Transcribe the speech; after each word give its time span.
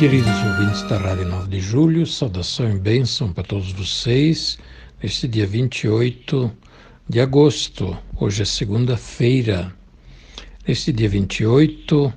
Queridos 0.00 0.32
ouvintes 0.46 0.82
da 0.84 0.96
Rádio 0.96 1.26
9 1.28 1.50
de 1.50 1.60
Julho, 1.60 2.06
saudação 2.06 2.70
e 2.70 2.78
bênção 2.78 3.34
para 3.34 3.44
todos 3.44 3.70
vocês 3.70 4.58
neste 5.02 5.28
dia 5.28 5.46
28 5.46 6.50
de 7.06 7.20
agosto. 7.20 7.94
Hoje 8.18 8.40
é 8.40 8.44
segunda-feira. 8.46 9.70
Neste 10.66 10.90
dia 10.90 11.06
28, 11.06 12.10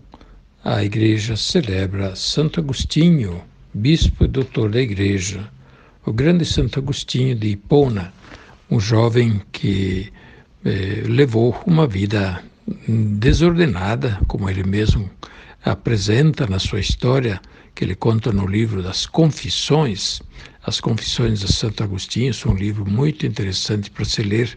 a 0.63 0.81
igreja 0.81 1.35
celebra 1.35 2.15
Santo 2.15 2.61
Agostinho, 2.61 3.43
bispo 3.73 4.23
e 4.23 4.29
doutor 4.29 4.71
da 4.71 4.79
igreja, 4.79 5.51
o 6.05 6.13
grande 6.13 6.45
Santo 6.45 6.79
Agostinho 6.79 7.35
de 7.35 7.49
Hipona, 7.49 8.13
um 8.71 8.79
jovem 8.79 9.41
que 9.51 10.09
eh, 10.63 11.03
levou 11.05 11.61
uma 11.67 11.85
vida 11.85 12.41
desordenada, 12.87 14.19
como 14.27 14.49
ele 14.49 14.63
mesmo 14.63 15.09
apresenta 15.63 16.45
na 16.47 16.59
sua 16.59 16.79
história, 16.79 17.41
que 17.75 17.83
ele 17.83 17.95
conta 17.95 18.31
no 18.31 18.45
livro 18.45 18.83
das 18.83 19.05
Confissões. 19.05 20.21
As 20.65 20.79
Confissões 20.79 21.39
de 21.39 21.51
Santo 21.51 21.83
Agostinho 21.83 22.33
são 22.33 22.53
um 22.53 22.57
livro 22.57 22.89
muito 22.89 23.25
interessante 23.25 23.89
para 23.89 24.05
se 24.05 24.21
ler. 24.21 24.55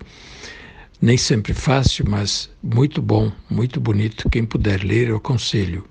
Nem 1.00 1.16
sempre 1.16 1.52
fácil, 1.52 2.04
mas 2.08 2.50
muito 2.62 3.00
bom, 3.02 3.30
muito 3.50 3.80
bonito. 3.80 4.28
Quem 4.30 4.44
puder 4.44 4.82
ler, 4.82 5.08
eu 5.08 5.16
aconselho. 5.16 5.84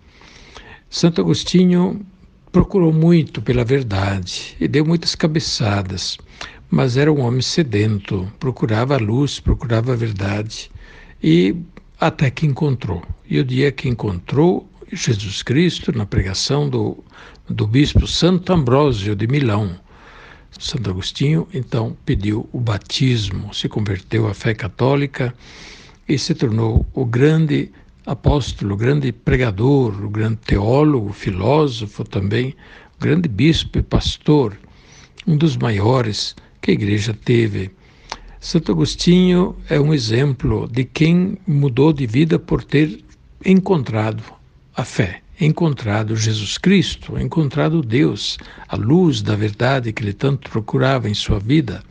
Santo 0.89 1.21
Agostinho 1.21 2.05
procurou 2.51 2.93
muito 2.93 3.41
pela 3.41 3.65
verdade 3.65 4.55
e 4.59 4.67
deu 4.67 4.85
muitas 4.85 5.13
cabeçadas, 5.13 6.17
mas 6.69 6.95
era 6.95 7.11
um 7.11 7.19
homem 7.19 7.41
sedento, 7.41 8.31
procurava 8.39 8.95
a 8.95 8.99
luz, 8.99 9.39
procurava 9.39 9.91
a 9.93 9.95
verdade 9.95 10.71
e 11.21 11.55
até 12.07 12.29
que 12.29 12.45
encontrou. 12.45 13.03
E 13.27 13.39
o 13.39 13.43
dia 13.43 13.71
que 13.71 13.89
encontrou, 13.89 14.69
Jesus 14.91 15.41
Cristo 15.41 15.91
na 15.91 16.05
pregação 16.05 16.69
do, 16.69 17.03
do 17.49 17.65
bispo 17.65 18.05
Santo 18.07 18.53
Ambrósio 18.53 19.15
de 19.15 19.27
Milão. 19.27 19.75
Santo 20.59 20.89
Agostinho 20.89 21.47
então 21.53 21.97
pediu 22.05 22.47
o 22.53 22.59
batismo, 22.59 23.53
se 23.53 23.67
converteu 23.67 24.27
à 24.27 24.33
fé 24.33 24.53
católica 24.53 25.33
e 26.07 26.17
se 26.17 26.33
tornou 26.33 26.85
o 26.93 27.03
grande 27.03 27.71
apóstolo, 28.05 28.75
o 28.75 28.77
grande 28.77 29.11
pregador, 29.11 30.03
o 30.03 30.09
grande 30.09 30.37
teólogo, 30.37 31.11
filósofo 31.11 32.03
também, 32.03 32.55
o 32.97 33.01
grande 33.01 33.27
bispo 33.27 33.79
e 33.79 33.81
pastor, 33.81 34.55
um 35.27 35.35
dos 35.35 35.57
maiores 35.57 36.35
que 36.61 36.71
a 36.71 36.73
igreja 36.73 37.13
teve. 37.13 37.71
Santo 38.39 38.71
Agostinho 38.71 39.55
é 39.69 39.79
um 39.79 39.93
exemplo 39.93 40.67
de 40.71 40.83
quem 40.83 41.37
mudou 41.47 41.91
de 41.91 42.05
vida 42.05 42.37
por 42.37 42.63
ter 42.63 43.03
encontrado 43.43 44.23
a 44.75 44.83
fé, 44.83 45.21
encontrado 45.39 46.15
Jesus 46.15 46.57
Cristo, 46.57 47.17
encontrado 47.19 47.81
Deus, 47.81 48.37
a 48.67 48.75
luz 48.75 49.21
da 49.21 49.35
verdade 49.35 49.91
que 49.91 50.03
ele 50.03 50.13
tanto 50.13 50.49
procurava 50.49 51.09
em 51.09 51.13
sua 51.13 51.39
vida. 51.39 51.83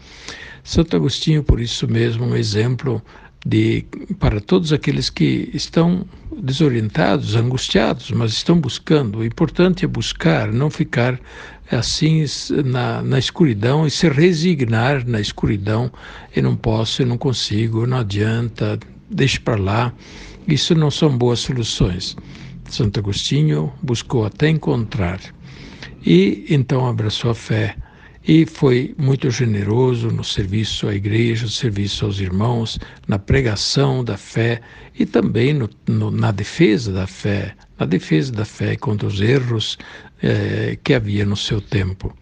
Santo 0.63 0.97
Agostinho, 0.97 1.43
por 1.43 1.61
isso 1.61 1.89
mesmo, 1.89 2.25
um 2.25 2.37
exemplo 2.37 3.03
de 3.45 3.85
para 4.19 4.41
todos 4.41 4.73
aqueles 4.73 5.11
que 5.11 5.51
estão 5.53 6.07
desorientados, 6.37 7.37
angustiados, 7.37 8.11
mas 8.11 8.33
estão 8.33 8.59
buscando. 8.59 9.19
O 9.19 9.25
importante 9.25 9.85
é 9.85 9.89
buscar, 9.89 10.53
não 10.53 10.71
ficar 10.71 11.21
assim 11.71 12.25
na, 12.65 13.03
na 13.03 13.19
escuridão 13.19 13.87
e 13.87 13.91
se 13.91 14.09
resignar 14.09 15.07
na 15.07 15.21
escuridão. 15.21 15.93
Eu 16.35 16.43
não 16.43 16.57
posso, 16.57 17.03
eu 17.03 17.07
não 17.07 17.19
consigo, 17.19 17.87
não 17.87 17.99
adianta, 17.99 18.79
deixe 19.11 19.39
para 19.39 19.57
lá. 19.57 19.93
Isso 20.49 20.75
não 20.75 20.91
são 20.91 21.17
boas 21.17 21.41
soluções. 21.41 22.17
Santo 22.69 22.99
Agostinho 22.99 23.73
buscou 23.83 24.25
até 24.25 24.49
encontrar 24.49 25.21
e 26.05 26.45
então 26.49 26.87
abraçou 26.87 27.31
a 27.31 27.35
fé 27.35 27.77
e 28.27 28.47
foi 28.47 28.95
muito 28.97 29.31
generoso 29.31 30.09
no 30.09 30.25
serviço 30.25 30.89
à 30.89 30.95
igreja, 30.95 31.45
no 31.45 31.51
serviço 31.51 32.07
aos 32.07 32.21
irmãos, 32.21 32.79
na 33.07 33.19
pregação 33.19 34.03
da 34.03 34.17
fé 34.17 34.63
e 34.99 35.05
também 35.05 35.53
no, 35.53 35.69
no, 35.87 36.11
na 36.11 36.31
defesa 36.31 36.91
da 36.91 37.07
fé, 37.07 37.55
na 37.79 37.85
defesa 37.85 38.33
da 38.33 38.45
fé 38.45 38.77
contra 38.77 39.07
os 39.07 39.21
erros 39.21 39.77
eh, 40.23 40.79
que 40.83 40.95
havia 40.95 41.27
no 41.27 41.37
seu 41.37 41.61
tempo. 41.61 42.17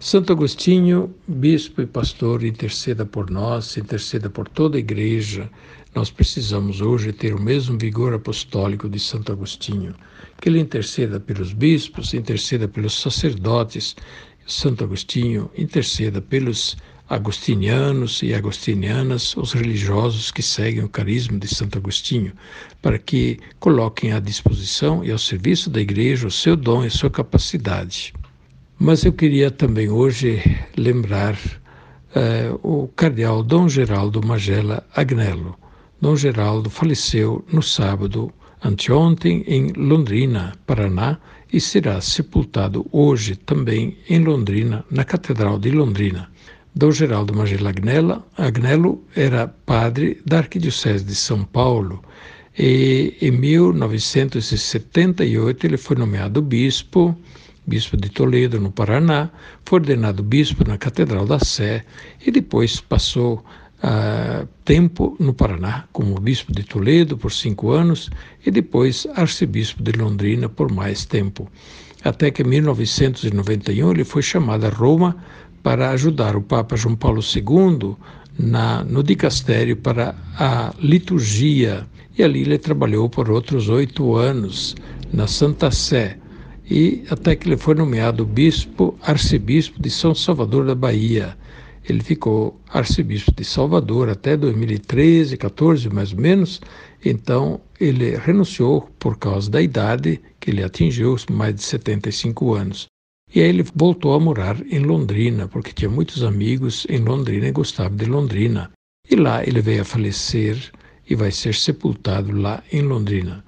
Santo 0.00 0.32
Agostinho, 0.32 1.14
bispo 1.26 1.80
e 1.80 1.86
pastor, 1.86 2.44
interceda 2.44 3.06
por 3.06 3.30
nós, 3.30 3.76
interceda 3.76 4.28
por 4.28 4.48
toda 4.48 4.76
a 4.76 4.80
igreja. 4.80 5.48
Nós 5.94 6.10
precisamos 6.10 6.80
hoje 6.80 7.12
ter 7.12 7.34
o 7.34 7.40
mesmo 7.40 7.78
vigor 7.78 8.12
apostólico 8.12 8.88
de 8.88 9.00
Santo 9.00 9.32
Agostinho. 9.32 9.94
Que 10.40 10.50
ele 10.50 10.60
interceda 10.60 11.18
pelos 11.18 11.52
bispos, 11.52 12.12
interceda 12.12 12.68
pelos 12.68 13.00
sacerdotes. 13.00 13.96
Santo 14.46 14.84
Agostinho 14.84 15.50
interceda 15.56 16.22
pelos 16.22 16.76
agostinianos 17.08 18.22
e 18.22 18.34
agostinianas, 18.34 19.36
os 19.36 19.52
religiosos 19.52 20.30
que 20.30 20.42
seguem 20.42 20.84
o 20.84 20.88
carisma 20.88 21.38
de 21.38 21.46
Santo 21.46 21.78
Agostinho, 21.78 22.32
para 22.82 22.98
que 22.98 23.38
coloquem 23.60 24.12
à 24.12 24.20
disposição 24.20 25.04
e 25.04 25.10
ao 25.10 25.18
serviço 25.18 25.70
da 25.70 25.80
igreja 25.80 26.26
o 26.26 26.30
seu 26.30 26.56
dom 26.56 26.84
e 26.84 26.90
sua 26.90 27.10
capacidade. 27.10 28.12
Mas 28.78 29.04
eu 29.04 29.12
queria 29.12 29.50
também 29.50 29.88
hoje 29.88 30.42
lembrar 30.76 31.34
uh, 31.34 32.58
o 32.62 32.88
cardeal 32.88 33.42
Dom 33.42 33.68
Geraldo 33.68 34.24
Magela 34.26 34.84
Agnello. 34.94 35.56
Dom 36.00 36.14
Geraldo 36.16 36.68
faleceu 36.68 37.44
no 37.50 37.62
sábado 37.62 38.32
anteontem 38.62 39.44
em 39.46 39.72
Londrina, 39.72 40.52
Paraná, 40.66 41.18
e 41.52 41.60
será 41.60 42.00
sepultado 42.00 42.86
hoje 42.90 43.36
também 43.36 43.98
em 44.08 44.18
Londrina, 44.22 44.84
na 44.90 45.04
Catedral 45.04 45.58
de 45.58 45.70
Londrina. 45.70 46.30
Dom 46.74 46.90
Geraldo 46.90 47.34
Magela 47.34 47.70
Agnello, 48.36 49.04
era 49.14 49.46
padre 49.48 50.20
da 50.26 50.38
Arquidiocese 50.38 51.04
de 51.04 51.14
São 51.14 51.44
Paulo 51.44 52.02
e 52.58 53.14
em 53.20 53.30
1978 53.30 55.66
ele 55.66 55.76
foi 55.76 55.96
nomeado 55.96 56.42
bispo 56.42 57.16
bispo 57.66 57.96
de 57.96 58.08
Toledo, 58.08 58.60
no 58.60 58.70
Paraná, 58.70 59.28
foi 59.64 59.80
ordenado 59.80 60.22
bispo 60.22 60.66
na 60.66 60.78
Catedral 60.78 61.26
da 61.26 61.40
Sé 61.40 61.84
e 62.24 62.30
depois 62.30 62.80
passou 62.80 63.44
uh, 63.82 64.46
tempo 64.64 65.16
no 65.18 65.34
Paraná 65.34 65.86
como 65.92 66.20
bispo 66.20 66.52
de 66.52 66.62
Toledo 66.62 67.16
por 67.16 67.32
cinco 67.32 67.70
anos 67.70 68.10
e 68.44 68.50
depois 68.50 69.06
arcebispo 69.14 69.82
de 69.82 69.92
Londrina 69.92 70.48
por 70.48 70.72
mais 70.72 71.04
tempo. 71.04 71.50
Até 72.04 72.30
que 72.30 72.42
em 72.42 72.46
1991 72.46 73.90
ele 73.90 74.04
foi 74.04 74.22
chamado 74.22 74.66
a 74.66 74.70
Roma 74.70 75.16
para 75.62 75.90
ajudar 75.90 76.36
o 76.36 76.42
Papa 76.42 76.76
João 76.76 76.94
Paulo 76.94 77.20
II 77.20 77.96
na, 78.38 78.84
no 78.84 79.02
dicastério 79.02 79.76
para 79.76 80.14
a 80.38 80.72
liturgia. 80.78 81.86
E 82.16 82.22
ali 82.22 82.42
ele 82.42 82.58
trabalhou 82.58 83.08
por 83.08 83.30
outros 83.30 83.68
oito 83.68 84.14
anos 84.14 84.76
na 85.12 85.26
Santa 85.26 85.70
Sé, 85.70 86.18
e 86.68 87.04
até 87.10 87.36
que 87.36 87.48
ele 87.48 87.56
foi 87.56 87.74
nomeado 87.74 88.24
bispo, 88.24 88.98
arcebispo 89.02 89.80
de 89.80 89.88
São 89.88 90.14
Salvador 90.14 90.66
da 90.66 90.74
Bahia. 90.74 91.36
Ele 91.88 92.02
ficou 92.02 92.60
arcebispo 92.68 93.32
de 93.32 93.44
Salvador 93.44 94.08
até 94.08 94.36
2013, 94.36 95.36
14 95.36 95.88
mais 95.88 96.12
ou 96.12 96.20
menos. 96.20 96.60
Então 97.04 97.60
ele 97.80 98.16
renunciou 98.16 98.88
por 98.98 99.16
causa 99.18 99.50
da 99.50 99.62
idade 99.62 100.20
que 100.40 100.50
ele 100.50 100.64
atingiu, 100.64 101.16
mais 101.30 101.54
de 101.54 101.62
75 101.62 102.54
anos. 102.54 102.86
E 103.34 103.40
aí 103.40 103.48
ele 103.48 103.64
voltou 103.74 104.14
a 104.14 104.20
morar 104.20 104.56
em 104.70 104.80
Londrina, 104.80 105.48
porque 105.48 105.72
tinha 105.72 105.90
muitos 105.90 106.22
amigos 106.22 106.86
em 106.88 106.98
Londrina 106.98 107.48
e 107.48 107.52
gostava 107.52 107.94
de 107.94 108.04
Londrina. 108.04 108.70
E 109.08 109.14
lá 109.14 109.44
ele 109.44 109.60
veio 109.60 109.82
a 109.82 109.84
falecer 109.84 110.72
e 111.08 111.14
vai 111.14 111.30
ser 111.30 111.54
sepultado 111.54 112.32
lá 112.32 112.62
em 112.72 112.82
Londrina. 112.82 113.44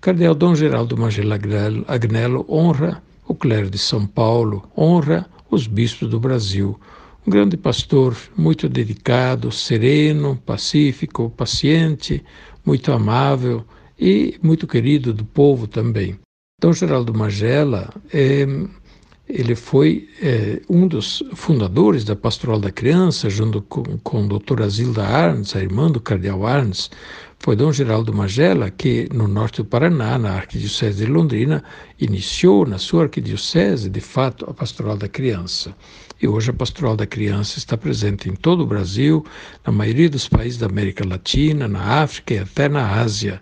Cardeal 0.00 0.34
Dom 0.34 0.54
Geraldo 0.54 0.96
Magela 0.96 1.38
Agnello 1.86 2.44
honra 2.48 3.02
o 3.26 3.34
clero 3.34 3.70
de 3.70 3.78
São 3.78 4.06
Paulo, 4.06 4.68
honra 4.76 5.26
os 5.50 5.66
bispos 5.66 6.08
do 6.10 6.18
Brasil. 6.18 6.78
Um 7.26 7.30
grande 7.30 7.56
pastor, 7.56 8.16
muito 8.36 8.68
dedicado, 8.68 9.52
sereno, 9.52 10.36
pacífico, 10.44 11.30
paciente, 11.30 12.22
muito 12.64 12.90
amável 12.90 13.64
e 13.98 14.36
muito 14.42 14.66
querido 14.66 15.14
do 15.14 15.24
povo 15.24 15.68
também. 15.68 16.18
Dom 16.60 16.72
Geraldo 16.72 17.14
Magela 17.14 17.92
é, 18.12 18.46
ele 19.28 19.54
foi 19.54 20.08
é, 20.20 20.60
um 20.68 20.86
dos 20.86 21.22
fundadores 21.34 22.04
da 22.04 22.16
Pastoral 22.16 22.58
da 22.58 22.70
Criança, 22.70 23.30
junto 23.30 23.62
com, 23.62 23.82
com 23.98 24.24
a 24.24 24.26
doutora 24.26 24.68
Zilda 24.68 25.04
Arns, 25.04 25.54
a 25.54 25.60
irmã 25.60 25.90
do 25.90 26.00
cardeal 26.00 26.46
Arns. 26.46 26.90
Foi 27.44 27.56
Dom 27.56 27.72
Geraldo 27.72 28.14
Magela 28.14 28.70
que, 28.70 29.08
no 29.12 29.26
norte 29.26 29.56
do 29.56 29.64
Paraná, 29.64 30.16
na 30.16 30.30
Arquidiocese 30.34 31.04
de 31.04 31.10
Londrina, 31.10 31.64
iniciou 31.98 32.64
na 32.64 32.78
sua 32.78 33.02
arquidiocese, 33.02 33.90
de 33.90 34.00
fato, 34.00 34.48
a 34.48 34.54
Pastoral 34.54 34.96
da 34.96 35.08
Criança. 35.08 35.74
E 36.22 36.28
hoje 36.28 36.50
a 36.50 36.54
Pastoral 36.54 36.96
da 36.96 37.04
Criança 37.04 37.58
está 37.58 37.76
presente 37.76 38.28
em 38.28 38.36
todo 38.36 38.60
o 38.60 38.66
Brasil, 38.66 39.26
na 39.66 39.72
maioria 39.72 40.08
dos 40.08 40.28
países 40.28 40.56
da 40.56 40.66
América 40.66 41.04
Latina, 41.04 41.66
na 41.66 41.80
África 41.80 42.34
e 42.34 42.38
até 42.38 42.68
na 42.68 43.00
Ásia. 43.00 43.40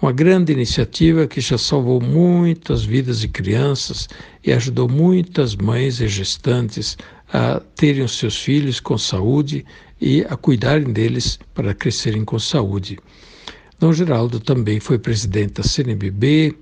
Uma 0.00 0.10
grande 0.10 0.50
iniciativa 0.50 1.26
que 1.26 1.42
já 1.42 1.58
salvou 1.58 2.00
muitas 2.00 2.82
vidas 2.82 3.20
de 3.20 3.28
crianças 3.28 4.08
e 4.42 4.54
ajudou 4.54 4.88
muitas 4.88 5.54
mães 5.54 6.00
e 6.00 6.08
gestantes 6.08 6.96
a 7.30 7.60
terem 7.76 8.04
os 8.04 8.16
seus 8.16 8.38
filhos 8.38 8.80
com 8.80 8.96
saúde 8.96 9.66
e 10.00 10.24
a 10.30 10.34
cuidarem 10.34 10.90
deles 10.90 11.38
para 11.52 11.74
crescerem 11.74 12.24
com 12.24 12.38
saúde. 12.38 12.98
Dom 13.78 13.92
Geraldo 13.92 14.40
também 14.40 14.80
foi 14.80 14.98
presidente 14.98 15.54
da 15.54 15.62
CNBB 15.62 16.54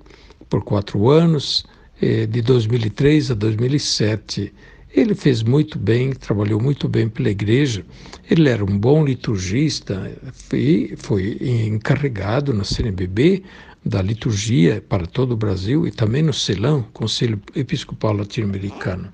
por 0.49 0.63
quatro 0.63 1.09
anos, 1.09 1.65
eh, 2.01 2.25
de 2.25 2.41
2003 2.41 3.31
a 3.31 3.33
2007 3.33 4.53
ele 4.93 5.15
fez 5.15 5.41
muito 5.41 5.79
bem, 5.79 6.13
trabalhou 6.13 6.61
muito 6.61 6.87
bem 6.87 7.09
pela 7.09 7.29
igreja. 7.29 7.83
Ele 8.29 8.47
era 8.47 8.63
um 8.63 8.77
bom 8.77 9.03
liturgista 9.03 10.11
e 10.53 10.93
foi 10.97 11.37
encarregado 11.41 12.53
na 12.53 12.63
CNBB 12.63 13.43
da 13.83 14.03
liturgia 14.03 14.83
para 14.87 15.07
todo 15.07 15.31
o 15.31 15.37
Brasil 15.37 15.87
e 15.87 15.91
também 15.91 16.21
no 16.21 16.31
CELAM, 16.31 16.83
Conselho 16.93 17.41
Episcopal 17.55 18.13
Latino-Americano. 18.13 19.11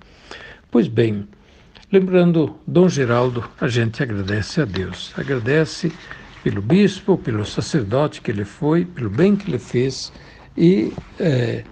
Pois 0.69 0.89
bem, 0.89 1.25
lembrando 1.89 2.55
Dom 2.67 2.89
Geraldo, 2.89 3.49
a 3.59 3.69
gente 3.69 4.03
agradece 4.03 4.61
a 4.61 4.65
Deus. 4.65 5.13
Agradece 5.15 5.93
pelo 6.43 6.61
bispo, 6.61 7.17
pelo 7.17 7.45
sacerdote 7.45 8.21
que 8.21 8.31
ele 8.31 8.45
foi, 8.45 8.85
pelo 8.85 9.09
bem 9.09 9.35
que 9.35 9.49
ele 9.49 9.59
fez 9.59 10.11
e 10.57 10.93
é, 11.19 11.63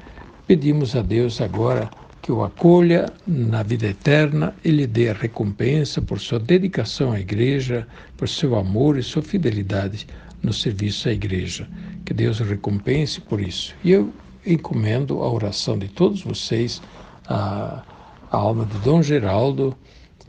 pedimos 0.46 0.96
a 0.96 1.02
Deus 1.02 1.42
agora 1.42 1.90
que 2.22 2.32
o 2.32 2.44
acolha 2.44 3.12
na 3.26 3.64
vida 3.64 3.88
eterna 3.88 4.54
e 4.64 4.70
lhe 4.70 4.86
dê 4.86 5.10
a 5.10 5.14
recompensa 5.14 6.02
por 6.02 6.20
sua 6.20 6.40
dedicação 6.40 7.12
à 7.14 7.20
igreja, 7.20 7.88
por 8.18 8.28
seu 8.28 8.56
amor 8.56 8.98
e 8.98 9.04
sua 9.04 9.22
fidelidade 9.22 10.08
no 10.44 10.52
serviço 10.52 11.08
à 11.08 11.14
igreja. 11.14 11.68
Que 12.04 12.14
Deus 12.14 12.40
o 12.40 12.44
recompense 12.44 13.22
por 13.22 13.40
isso. 13.40 13.74
E 13.84 13.92
eu 13.92 14.12
encomendo 14.46 15.22
a 15.22 15.32
oração 15.32 15.78
de 15.78 15.88
todos 15.88 16.22
vocês, 16.22 16.82
a, 17.28 17.84
a 18.32 18.38
alma 18.38 18.66
de 18.66 18.78
Dom 18.80 19.02
Geraldo 19.02 19.76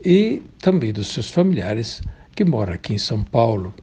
e 0.03 0.41
também 0.59 0.93
dos 0.93 1.07
seus 1.07 1.29
familiares 1.29 2.01
que 2.35 2.45
moram 2.45 2.73
aqui 2.73 2.93
em 2.93 2.97
São 2.97 3.23
Paulo. 3.23 3.73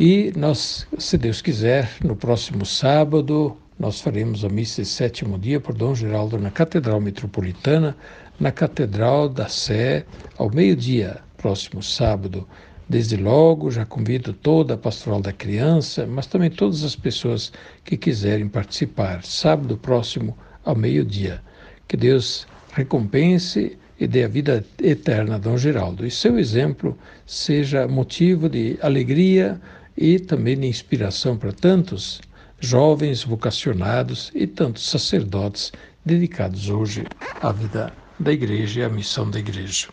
E 0.00 0.32
nós, 0.34 0.86
se 0.96 1.18
Deus 1.18 1.42
quiser, 1.42 1.96
no 2.02 2.16
próximo 2.16 2.64
sábado, 2.64 3.54
nós 3.78 4.00
faremos 4.00 4.42
a 4.42 4.48
missa 4.48 4.80
de 4.80 4.88
sétimo 4.88 5.38
dia 5.38 5.60
por 5.60 5.74
Dom 5.74 5.94
Geraldo 5.94 6.38
na 6.38 6.50
Catedral 6.50 6.98
Metropolitana, 6.98 7.94
na 8.40 8.50
Catedral 8.50 9.28
da 9.28 9.48
Sé, 9.48 10.06
ao 10.38 10.48
meio-dia, 10.50 11.18
próximo 11.36 11.82
sábado. 11.82 12.48
Desde 12.88 13.18
logo, 13.18 13.70
já 13.70 13.84
convido 13.84 14.32
toda 14.32 14.74
a 14.74 14.78
Pastoral 14.78 15.20
da 15.20 15.32
Criança, 15.32 16.06
mas 16.06 16.26
também 16.26 16.50
todas 16.50 16.84
as 16.84 16.96
pessoas 16.96 17.52
que 17.84 17.96
quiserem 17.96 18.48
participar, 18.48 19.22
sábado 19.22 19.76
próximo, 19.76 20.36
ao 20.64 20.74
meio-dia. 20.74 21.42
Que 21.86 21.98
Deus 21.98 22.46
recompense 22.72 23.76
e 24.00 24.06
dê 24.06 24.24
a 24.24 24.28
vida 24.28 24.64
eterna 24.82 25.34
a 25.34 25.38
Dom 25.38 25.58
Geraldo. 25.58 26.06
E 26.06 26.10
seu 26.10 26.38
exemplo 26.38 26.96
seja 27.26 27.86
motivo 27.86 28.48
de 28.48 28.78
alegria 28.80 29.60
e 29.96 30.18
também 30.18 30.58
de 30.58 30.66
inspiração 30.66 31.36
para 31.36 31.52
tantos 31.52 32.20
jovens 32.58 33.24
vocacionados 33.24 34.30
e 34.34 34.46
tantos 34.46 34.88
sacerdotes 34.88 35.72
dedicados 36.04 36.68
hoje 36.68 37.04
à 37.40 37.52
vida 37.52 37.92
da 38.18 38.32
igreja 38.32 38.80
e 38.80 38.84
à 38.84 38.88
missão 38.88 39.28
da 39.28 39.38
igreja. 39.38 39.88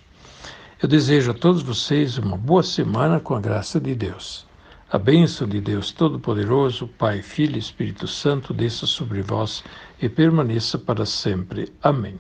Eu 0.81 0.87
desejo 0.87 1.31
a 1.31 1.33
todos 1.33 1.61
vocês 1.61 2.17
uma 2.17 2.37
boa 2.37 2.63
semana 2.63 3.19
com 3.19 3.35
a 3.35 3.41
graça 3.41 3.79
de 3.79 3.93
Deus. 3.95 4.47
A 4.91 4.97
bênção 4.97 5.47
de 5.47 5.59
Deus 5.59 5.91
Todo-Poderoso, 5.91 6.87
Pai, 6.87 7.21
Filho 7.21 7.57
e 7.57 7.59
Espírito 7.59 8.07
Santo, 8.07 8.53
desça 8.53 8.87
sobre 8.87 9.21
vós 9.21 9.63
e 10.01 10.07
permaneça 10.07 10.79
para 10.79 11.05
sempre. 11.05 11.71
Amém. 11.83 12.15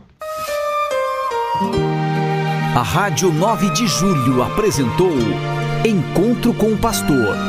A 2.75 2.83
Rádio 2.83 3.31
9 3.33 3.71
de 3.71 3.87
Julho 3.87 4.43
apresentou 4.43 5.13
Encontro 5.85 6.53
com 6.53 6.73
o 6.73 6.77
Pastor 6.77 7.48